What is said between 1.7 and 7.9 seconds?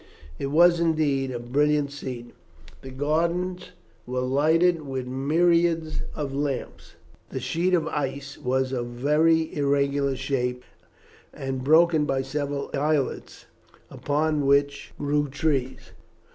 scene. The gardens were lighted with myriads of lamps. The sheet of